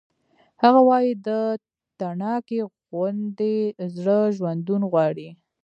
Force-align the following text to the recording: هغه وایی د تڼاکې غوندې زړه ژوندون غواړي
هغه 0.63 0.81
وایی 0.89 1.11
د 1.27 1.29
تڼاکې 1.99 2.59
غوندې 2.89 3.57
زړه 3.95 4.17
ژوندون 4.35 4.81
غواړي 4.91 5.29